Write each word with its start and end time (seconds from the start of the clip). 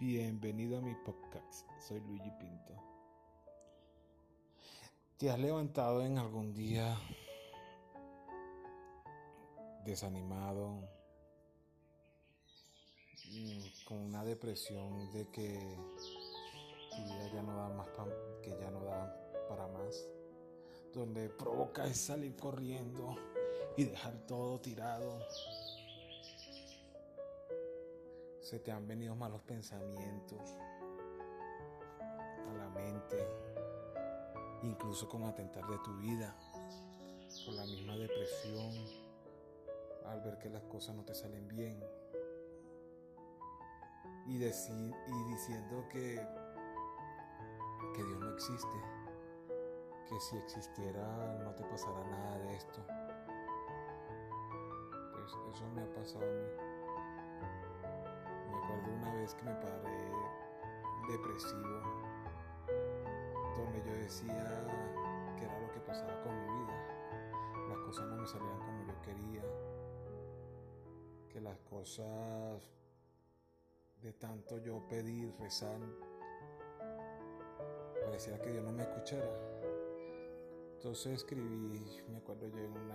Bienvenido 0.00 0.78
a 0.78 0.80
mi 0.80 0.94
podcast. 0.94 1.68
Soy 1.86 2.00
Luigi 2.00 2.30
Pinto. 2.40 2.72
¿Te 5.18 5.28
has 5.28 5.38
levantado 5.38 6.02
en 6.02 6.16
algún 6.16 6.54
día 6.54 6.98
desanimado, 9.84 10.88
mm, 13.30 13.84
con 13.86 13.98
una 13.98 14.24
depresión 14.24 15.12
de 15.12 15.28
que 15.28 15.76
tu 16.92 17.02
vida 17.04 17.30
ya 17.34 17.42
no 17.42 17.54
da 17.54 17.68
más 17.68 17.88
que 18.42 18.56
ya 18.58 18.70
no 18.70 18.82
da 18.82 19.14
para 19.50 19.66
más, 19.68 20.08
donde 20.94 21.28
provoca 21.28 21.86
es 21.86 21.98
salir 21.98 22.34
corriendo 22.36 23.16
y 23.76 23.84
dejar 23.84 24.14
todo 24.26 24.58
tirado? 24.62 25.18
Se 28.50 28.58
te 28.58 28.72
han 28.72 28.84
venido 28.84 29.14
malos 29.14 29.42
pensamientos 29.42 30.56
a 32.48 32.52
la 32.52 32.68
mente, 32.70 33.24
incluso 34.64 35.08
con 35.08 35.22
atentar 35.22 35.64
de 35.68 35.78
tu 35.78 35.96
vida, 35.98 36.34
por 37.46 37.54
la 37.54 37.62
misma 37.62 37.96
depresión, 37.96 38.72
al 40.04 40.20
ver 40.22 40.36
que 40.38 40.50
las 40.50 40.64
cosas 40.64 40.96
no 40.96 41.04
te 41.04 41.14
salen 41.14 41.46
bien, 41.46 41.80
y, 44.26 44.38
diciendo 44.38 45.86
que, 45.88 46.20
que 47.94 48.02
Dios 48.02 48.18
no 48.18 48.34
existe, 48.34 48.80
que 50.08 50.18
si 50.18 50.36
existiera 50.38 51.38
no 51.44 51.54
te 51.54 51.62
pasará 51.66 52.02
nada 52.02 52.38
de 52.38 52.56
esto. 52.56 52.84
Pues 55.12 55.54
eso 55.54 55.68
me 55.68 55.82
ha 55.82 55.94
pasado 55.94 56.24
a 56.24 56.32
mí 56.32 56.69
vez 59.30 59.34
que 59.34 59.44
me 59.44 59.54
paré 59.54 60.12
depresivo, 61.08 61.80
donde 63.56 63.82
yo 63.84 63.92
decía 63.92 64.66
que 65.36 65.44
era 65.44 65.60
lo 65.60 65.70
que 65.72 65.80
pasaba 65.80 66.20
con 66.22 66.36
mi 66.36 66.64
vida. 66.64 67.68
Las 67.68 67.78
cosas 67.78 68.06
no 68.06 68.16
me 68.16 68.26
salían 68.26 68.58
como 68.58 68.84
yo 68.86 69.02
quería, 69.02 69.42
que 71.28 71.40
las 71.40 71.58
cosas 71.60 72.70
de 74.02 74.12
tanto 74.14 74.58
yo 74.58 74.86
pedir, 74.88 75.34
rezar, 75.38 75.78
parecía 78.04 78.40
que 78.40 78.50
Dios 78.50 78.64
no 78.64 78.72
me 78.72 78.82
escuchara. 78.82 79.30
Entonces 80.74 81.12
escribí, 81.12 82.02
me 82.08 82.16
acuerdo 82.16 82.48
yo 82.48 82.58
en 82.58 82.72
una 82.72 82.94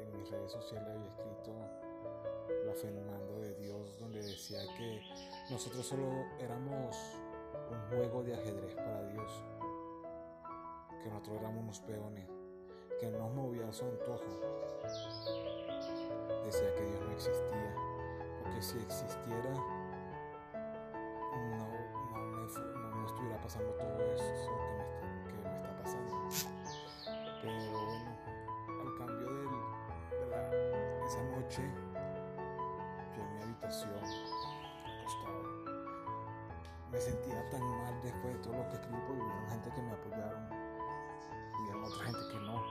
en 0.00 0.18
mis 0.18 0.30
redes 0.30 0.52
sociales 0.52 0.88
había 0.88 1.06
escrito 1.06 1.85
la 2.64 2.74
fe 2.74 2.88
en 2.88 3.06
mando 3.06 3.40
de 3.40 3.54
Dios, 3.54 3.98
donde 3.98 4.22
decía 4.22 4.60
que 4.76 5.02
nosotros 5.50 5.86
solo 5.86 6.26
éramos 6.38 6.96
un 7.70 7.80
juego 7.88 8.22
de 8.22 8.34
ajedrez 8.34 8.74
para 8.74 9.02
Dios, 9.04 9.42
que 11.02 11.08
nosotros 11.08 11.38
éramos 11.40 11.62
unos 11.62 11.80
peones, 11.80 12.28
que 13.00 13.10
nos 13.10 13.32
movía 13.34 13.68
a 13.68 13.72
su 13.72 13.84
antojo. 13.84 14.24
Decía 16.44 16.74
que 16.74 16.84
Dios 16.84 17.00
no 17.00 17.12
existía, 17.12 17.74
porque 18.42 18.62
si 18.62 18.78
existiera, 18.78 19.50
no, 21.34 21.56
no, 21.56 22.26
me, 22.96 23.06
estuviera 23.06 23.40
pasando 23.42 23.70
todo 23.72 24.12
eso 24.12 24.24
que 25.24 25.32
me 25.48 25.56
está 25.56 25.76
pasando. 25.82 26.12
Pero 27.42 27.54
bueno, 27.70 28.10
al 28.80 28.98
cambio 28.98 29.28
de 29.32 31.06
esa 31.06 31.22
noche, 31.24 31.85
Me 36.92 37.00
sentía 37.00 37.50
tan 37.50 37.60
mal 37.60 38.00
después 38.00 38.34
de 38.34 38.38
todo 38.38 38.52
lo 38.52 38.68
que 38.68 38.74
escribí 38.76 38.98
porque 39.08 39.20
hubo 39.20 39.48
gente 39.48 39.70
que 39.74 39.82
me 39.82 39.90
apoyaron 39.90 40.48
y 41.66 41.84
otra 41.84 42.04
gente 42.04 42.20
que 42.30 42.38
no. 42.38 42.62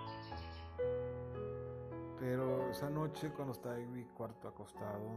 Pero 2.17 2.69
esa 2.69 2.89
noche 2.89 3.29
cuando 3.33 3.51
estaba 3.51 3.77
en 3.77 3.91
mi 3.91 4.05
cuarto 4.05 4.47
acostado, 4.47 5.09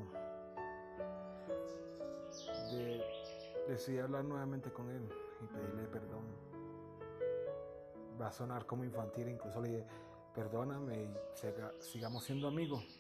decidí 3.68 4.00
hablar 4.00 4.24
nuevamente 4.24 4.72
con 4.72 4.90
él 4.90 5.08
y 5.40 5.46
pedirle 5.46 5.84
perdón. 5.84 6.24
Va 8.20 8.26
a 8.26 8.32
sonar 8.32 8.66
como 8.66 8.82
infantil, 8.82 9.28
incluso 9.28 9.60
le 9.60 9.68
dije, 9.68 9.86
perdóname 10.34 11.04
y 11.04 11.16
sigamos 11.78 12.24
siendo 12.24 12.48
amigos 12.48 12.97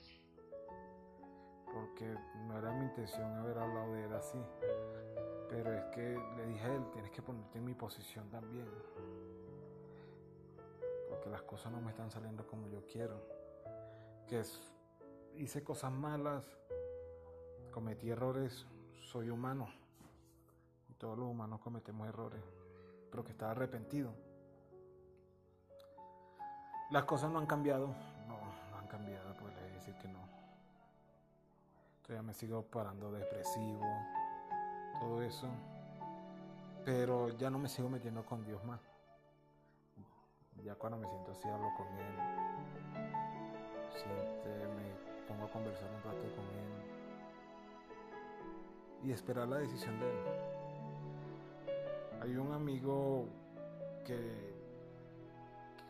porque 1.98 2.16
no 2.46 2.56
era 2.56 2.72
mi 2.72 2.84
intención 2.84 3.32
haber 3.38 3.58
hablado 3.58 3.92
de 3.94 4.04
él 4.04 4.14
así. 4.14 4.38
Pero 5.48 5.72
es 5.72 5.84
que 5.86 6.16
le 6.36 6.46
dije 6.46 6.64
a 6.64 6.74
él, 6.74 6.84
tienes 6.92 7.10
que 7.10 7.22
ponerte 7.22 7.58
en 7.58 7.64
mi 7.64 7.74
posición 7.74 8.28
también. 8.30 8.68
Porque 11.08 11.28
las 11.28 11.42
cosas 11.42 11.72
no 11.72 11.80
me 11.80 11.90
están 11.90 12.10
saliendo 12.10 12.46
como 12.46 12.68
yo 12.68 12.84
quiero. 12.86 13.20
Que 14.28 14.42
hice 15.36 15.64
cosas 15.64 15.90
malas, 15.90 16.44
cometí 17.72 18.10
errores, 18.10 18.66
soy 19.00 19.30
humano. 19.30 19.68
Todos 20.98 21.18
los 21.18 21.28
humanos 21.28 21.60
cometemos 21.60 22.08
errores. 22.08 22.42
Pero 23.10 23.24
que 23.24 23.32
estaba 23.32 23.52
arrepentido. 23.52 24.12
Las 26.90 27.04
cosas 27.04 27.30
no 27.30 27.38
han 27.38 27.46
cambiado. 27.46 27.88
No, 28.28 28.38
no 28.70 28.78
han 28.78 28.86
cambiado, 28.86 29.34
pues 29.36 29.54
le 29.54 29.62
decir 29.72 29.94
que 29.96 30.08
no. 30.08 30.37
Todavía 32.08 32.26
me 32.26 32.32
sigo 32.32 32.62
parando 32.62 33.12
depresivo, 33.12 33.84
todo 34.98 35.20
eso. 35.20 35.46
Pero 36.82 37.28
ya 37.36 37.50
no 37.50 37.58
me 37.58 37.68
sigo 37.68 37.90
metiendo 37.90 38.24
con 38.24 38.42
Dios 38.46 38.64
más. 38.64 38.80
Ya 40.64 40.74
cuando 40.74 40.96
me 40.96 41.06
siento 41.06 41.32
así 41.32 41.46
hablo 41.50 41.68
con 41.76 41.86
Él. 41.88 42.16
Siente, 43.92 44.48
me 44.68 45.26
pongo 45.28 45.44
a 45.44 45.50
conversar 45.50 45.90
un 45.90 46.02
rato 46.02 46.34
con 46.34 46.46
Él. 46.46 46.82
Y 49.04 49.12
esperar 49.12 49.46
la 49.46 49.58
decisión 49.58 50.00
de 50.00 50.06
Él. 50.10 50.24
Hay 52.22 52.34
un 52.36 52.52
amigo 52.54 53.26
que... 54.06 54.56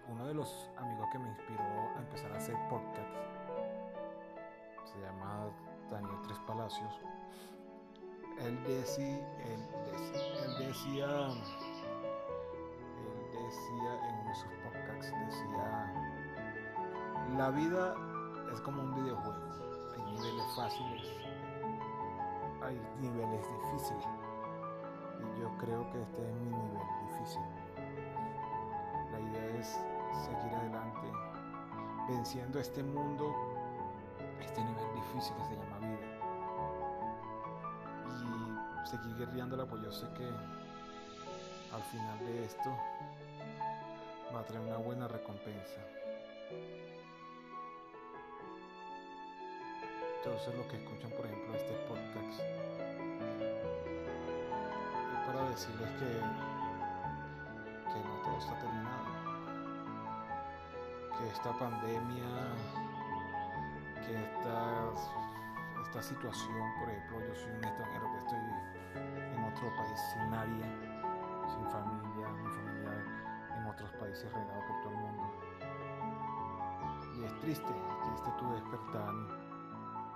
Uno 0.09 0.27
de 0.27 0.35
los 0.35 0.69
amigos 0.79 1.06
que 1.12 1.19
me 1.21 1.29
inspiró 1.29 1.62
a 1.62 1.99
empezar 2.00 2.33
a 2.33 2.39
hacer 2.39 2.56
podcast. 2.69 3.15
Se 4.85 4.99
llama 5.00 5.49
Daniel 5.91 6.19
Tres 6.22 6.38
Palacios, 6.47 7.00
él, 8.41 8.62
decía, 8.65 9.19
él 9.44 9.66
decía, 10.59 11.28
él 12.99 13.31
decía 13.32 14.09
en 14.09 14.15
uno 14.21 14.28
de 14.28 14.34
sus 14.34 14.53
podcasts, 14.62 15.12
decía, 15.26 15.93
la 17.37 17.50
vida 17.50 17.94
es 18.53 18.60
como 18.60 18.82
un 18.82 18.94
videojuego, 18.94 19.43
hay 19.97 20.03
niveles 20.12 20.56
fáciles, 20.56 21.03
hay 22.62 22.81
niveles 23.00 23.47
difíciles, 23.62 24.05
y 25.19 25.41
yo 25.41 25.49
creo 25.59 25.91
que 25.91 26.03
este 26.03 26.28
es 26.28 26.34
mi 26.34 26.50
nivel 26.50 26.87
difícil. 27.09 27.43
La 29.12 29.20
idea 29.20 29.59
es 29.59 29.81
seguir 30.25 30.55
adelante, 30.55 31.10
venciendo 32.09 32.60
este 32.60 32.82
mundo 32.82 33.57
este 34.44 34.65
nivel 34.65 34.94
difícil 34.94 35.34
que 35.37 35.44
se 35.44 35.56
llama 35.56 35.78
vida. 35.78 36.09
Y 38.84 38.88
seguir 38.88 39.16
guerreándola, 39.16 39.66
pues 39.66 39.82
yo 39.82 39.93
sé 39.93 40.06
que 40.15 40.26
al 41.75 41.82
final 41.82 42.19
de 42.21 42.44
esto 42.44 42.71
va 44.34 44.41
a 44.41 44.44
traer 44.44 44.62
una 44.66 44.78
buena 44.78 45.09
recompensa. 45.09 45.81
Entonces 50.19 50.55
lo 50.55 50.69
que 50.69 50.76
escuchan, 50.76 51.10
por 51.12 51.26
ejemplo, 51.26 51.55
este 51.55 51.72
podcast, 51.88 52.41
es 55.12 55.20
para 55.26 55.49
decirles 55.49 55.90
que, 55.90 56.20
que 57.93 58.00
no 58.00 58.23
todo 58.25 58.38
está 58.38 58.58
terminado, 58.58 59.06
que 61.19 61.29
esta 61.29 61.52
pandemia 61.58 62.88
que 64.06 64.15
esta, 64.15 64.93
esta 65.83 66.03
situación, 66.03 66.73
por 66.79 66.91
ejemplo, 66.91 67.21
yo 67.27 67.35
soy 67.35 67.50
un 67.50 67.65
extranjero 67.65 68.06
que 68.12 68.19
estoy 68.19 68.39
en 69.35 69.45
otro 69.45 69.77
país 69.77 70.00
sin 70.12 70.31
nadie, 70.31 70.65
sin 71.49 71.65
familia, 71.71 72.29
mi 72.29 72.49
familia 72.49 73.19
en 73.56 73.67
otros 73.67 73.91
países 73.93 74.33
regado 74.33 74.61
por 74.67 74.83
todo 74.83 74.93
el 74.93 74.99
mundo. 74.99 75.25
Y 77.17 77.25
es 77.25 77.41
triste, 77.41 77.71
es 77.71 78.06
triste 78.06 78.31
tu 78.39 78.53
despertar 78.53 79.15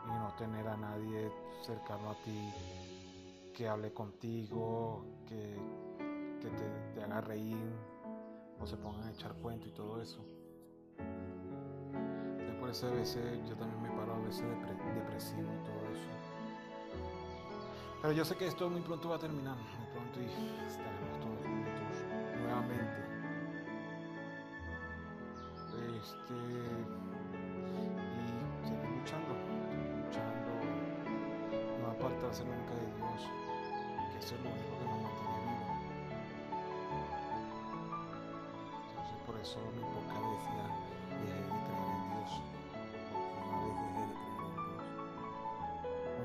y 0.07 0.11
no 0.11 0.33
tener 0.37 0.69
a 0.69 0.77
nadie 0.77 1.33
cercano 1.63 2.11
a 2.11 2.15
ti 2.23 2.53
que 3.55 3.69
hable 3.69 3.93
contigo, 3.93 5.05
que, 5.27 5.59
que 6.41 6.49
te, 6.51 6.95
te 6.95 7.03
haga 7.03 7.21
reír 7.21 7.73
o 8.61 8.67
se 8.67 8.77
pongan 8.77 9.05
a 9.05 9.11
echar 9.11 9.35
cuento 9.35 9.69
y 9.69 9.73
todo 9.73 10.01
eso 10.01 10.25
a 12.63 12.91
veces 12.91 13.23
yo 13.49 13.55
también 13.57 13.83
me 13.83 13.91
paro 13.91 14.15
a 14.15 14.19
veces 14.21 14.45
depresivo 14.95 15.43
y 15.43 15.67
todo 15.67 15.93
eso. 15.93 16.09
Pero 18.01 18.13
yo 18.15 18.25
sé 18.25 18.37
que 18.37 18.47
esto 18.47 18.71
muy 18.71 18.81
pronto 18.81 19.11
va 19.11 19.17
a 19.17 19.19
terminar, 19.19 19.57
muy 19.57 19.87
pronto 19.93 20.21
y 20.21 20.25
estaremos 20.25 21.19
todos 21.21 21.43
juntos 21.43 22.03
nuevamente. 22.41 23.03
Este 26.01 26.35
y 27.03 28.67
seguir 28.67 28.89
luchando, 28.97 29.35
luchando, 30.07 30.51
no 31.79 31.87
apartarse 31.91 32.45
nunca 32.45 32.75
de 32.75 32.87
Dios, 32.97 33.23
que 34.13 34.19
eso 34.19 34.35
es 34.35 34.41
lo 34.41 34.49
único 34.51 34.79
que 34.79 34.85
nos 34.87 35.03
mantiene 35.03 35.39
vivos. 35.45 35.77
Entonces 38.89 39.19
por 39.27 39.37
eso 39.37 39.59
mi 39.77 39.85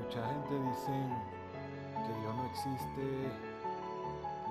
Mucha 0.08 0.26
gente 0.26 0.58
dice 0.58 0.92
que 2.06 2.20
Dios 2.20 2.34
no 2.34 2.46
existe, 2.46 3.30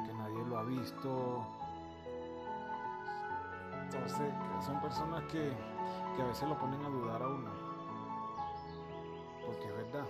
que 0.05 0.13
nadie 0.13 0.45
lo 0.45 0.59
ha 0.59 0.63
visto. 0.63 1.47
Entonces, 3.81 4.33
son 4.63 4.79
personas 4.81 5.23
que, 5.23 5.51
que 6.15 6.21
a 6.21 6.25
veces 6.27 6.47
lo 6.47 6.59
ponen 6.59 6.85
a 6.85 6.89
dudar 6.89 7.23
a 7.23 7.27
uno. 7.27 7.49
Porque 9.47 9.65
es 9.65 9.75
verdad. 9.77 10.05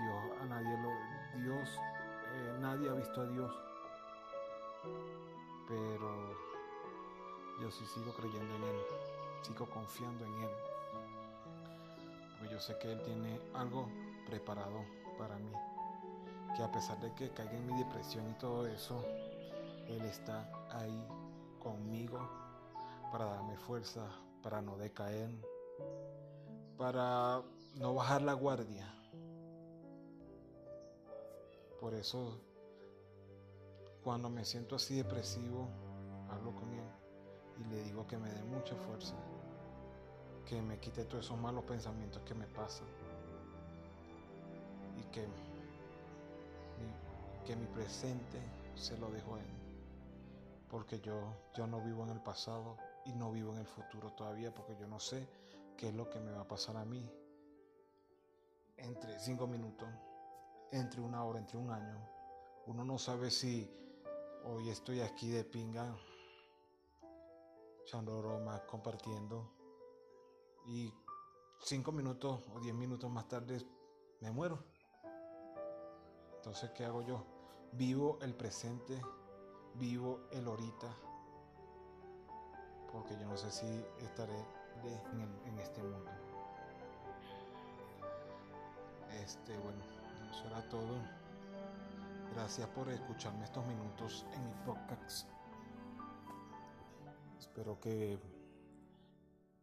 Dios 0.00 0.40
a 0.40 0.44
nadie 0.46 0.78
lo. 0.78 1.42
Dios, 1.42 1.68
eh, 2.32 2.56
nadie 2.58 2.88
ha 2.88 2.94
visto 2.94 3.20
a 3.20 3.26
Dios. 3.26 3.52
Pero 5.68 6.36
yo 7.60 7.70
sí 7.70 7.84
sigo 7.84 8.14
creyendo 8.14 8.54
en 8.54 8.62
Él. 8.64 8.80
Sigo 9.42 9.66
confiando 9.66 10.24
en 10.24 10.42
Él. 10.44 10.79
Yo 12.48 12.60
sé 12.60 12.78
que 12.78 12.92
Él 12.92 13.02
tiene 13.02 13.40
algo 13.54 13.88
preparado 14.26 14.84
para 15.18 15.36
mí 15.38 15.52
que 16.54 16.62
a 16.62 16.70
pesar 16.70 16.98
de 17.00 17.12
que 17.14 17.30
caiga 17.30 17.52
en 17.52 17.66
mi 17.66 17.76
depresión 17.78 18.28
y 18.30 18.34
todo 18.34 18.66
eso, 18.66 19.04
Él 19.88 20.02
está 20.02 20.50
ahí 20.70 21.06
conmigo 21.58 22.18
para 23.12 23.24
darme 23.26 23.56
fuerza, 23.56 24.06
para 24.42 24.60
no 24.62 24.76
decaer, 24.76 25.30
para 26.76 27.42
no 27.76 27.94
bajar 27.94 28.22
la 28.22 28.32
guardia. 28.32 28.92
Por 31.80 31.94
eso, 31.94 32.40
cuando 34.02 34.28
me 34.28 34.44
siento 34.44 34.76
así 34.76 34.96
depresivo, 34.96 35.68
hablo 36.30 36.54
con 36.54 36.72
Él 36.72 36.84
y 37.58 37.64
le 37.64 37.82
digo 37.84 38.06
que 38.06 38.16
me 38.16 38.30
dé 38.30 38.42
mucha 38.44 38.74
fuerza, 38.74 39.14
que 40.50 40.60
me 40.60 40.80
quite 40.80 41.04
todos 41.04 41.24
esos 41.26 41.38
malos 41.38 41.62
pensamientos 41.62 42.20
que 42.24 42.34
me 42.34 42.48
pasan 42.48 42.88
y 44.98 45.04
que 45.12 45.24
que 47.44 47.54
mi 47.54 47.66
presente 47.66 48.38
se 48.74 48.98
lo 48.98 49.10
dejo 49.10 49.36
a 49.36 49.40
Él. 49.40 49.50
Porque 50.68 51.00
yo, 51.00 51.34
yo 51.54 51.66
no 51.68 51.80
vivo 51.80 52.02
en 52.02 52.10
el 52.10 52.20
pasado 52.20 52.76
y 53.04 53.12
no 53.12 53.30
vivo 53.30 53.52
en 53.52 53.58
el 53.58 53.66
futuro 53.66 54.12
todavía 54.12 54.52
porque 54.52 54.76
yo 54.76 54.88
no 54.88 54.98
sé 54.98 55.28
qué 55.76 55.88
es 55.88 55.94
lo 55.94 56.10
que 56.10 56.18
me 56.18 56.32
va 56.32 56.42
a 56.42 56.48
pasar 56.48 56.76
a 56.76 56.84
mí 56.84 57.08
entre 58.76 59.18
cinco 59.20 59.46
minutos, 59.46 59.88
entre 60.72 61.00
una 61.00 61.24
hora, 61.24 61.38
entre 61.38 61.58
un 61.58 61.70
año. 61.70 61.96
Uno 62.66 62.84
no 62.84 62.98
sabe 62.98 63.30
si 63.30 63.70
hoy 64.44 64.68
estoy 64.68 65.00
aquí 65.00 65.30
de 65.30 65.44
pinga, 65.44 65.96
echando 67.82 68.18
broma, 68.18 68.66
compartiendo 68.66 69.59
y 70.66 70.92
cinco 71.62 71.92
minutos 71.92 72.40
o 72.54 72.60
diez 72.60 72.74
minutos 72.74 73.10
más 73.10 73.28
tarde 73.28 73.64
me 74.20 74.30
muero. 74.30 74.62
Entonces, 76.36 76.70
¿qué 76.70 76.84
hago 76.84 77.02
yo? 77.02 77.24
Vivo 77.72 78.18
el 78.22 78.34
presente, 78.34 79.00
vivo 79.74 80.20
el 80.32 80.46
ahorita, 80.46 80.88
porque 82.92 83.14
yo 83.18 83.26
no 83.26 83.36
sé 83.36 83.50
si 83.50 83.66
estaré 84.04 84.44
en, 85.46 85.58
este 85.58 85.82
mundo. 85.82 86.10
Este, 89.22 89.56
bueno, 89.58 89.82
eso 90.30 90.46
era 90.46 90.68
todo. 90.68 90.96
Gracias 92.34 92.68
por 92.68 92.88
escucharme 92.88 93.44
estos 93.44 93.66
minutos 93.66 94.24
en 94.32 94.46
mi 94.46 94.54
podcast. 94.64 95.28
Espero 97.38 97.78
que, 97.80 98.18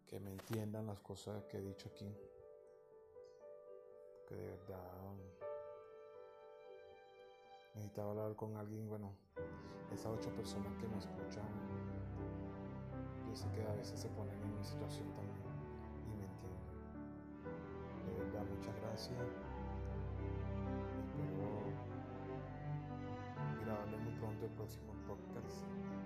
que 0.07 0.19
me 0.19 0.31
entiendan 0.31 0.87
las 0.87 0.99
cosas 0.99 1.43
que 1.45 1.57
he 1.57 1.61
dicho 1.61 1.89
aquí. 1.89 2.09
Que 4.27 4.35
de 4.35 4.47
verdad 4.47 4.97
necesitaba 7.75 8.11
hablar 8.11 8.35
con 8.35 8.55
alguien, 8.57 8.87
bueno, 8.89 9.13
esas 9.93 10.07
ocho 10.07 10.29
personas 10.31 10.73
que 10.77 10.87
me 10.87 10.97
escuchan, 10.97 11.45
yo 13.27 13.35
sé 13.35 13.49
que 13.51 13.61
a 13.61 13.73
veces 13.75 13.99
se 13.99 14.09
ponen 14.09 14.41
en 14.41 14.57
mi 14.57 14.63
situación 14.63 15.07
también 15.13 15.45
y 16.05 16.15
me 16.17 16.25
entienden. 16.25 16.57
De 18.07 18.23
verdad, 18.23 18.45
muchas 18.55 18.75
gracias. 18.81 19.19
Espero 20.99 21.45
grabarle 23.63 23.97
muy 23.97 24.13
pronto 24.13 24.45
el 24.45 24.51
próximo 24.51 24.93
podcast. 25.07 25.96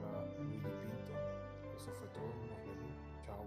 dal 0.00 0.34
ridipinto 0.36 1.12
questo 1.70 1.92
fattore 1.92 2.34
ciao. 3.24 3.46